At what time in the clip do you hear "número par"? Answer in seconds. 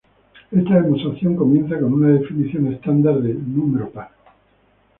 3.35-4.09